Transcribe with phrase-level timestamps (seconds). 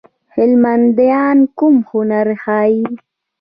[0.35, 2.81] هنرمندان کوم هنر ښيي؟